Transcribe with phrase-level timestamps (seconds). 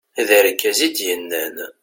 [0.27, 1.57] d argaz i d-yennan